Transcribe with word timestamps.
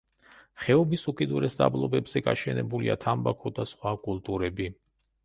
ხეობის 0.61 1.01
უკიდურეს 1.11 1.57
დაბლობებზე 1.59 2.23
გაშენებულია 2.29 2.97
თამბაქო 3.05 3.53
და 3.61 3.67
სხვა 3.73 3.93
კულტურები. 4.09 4.69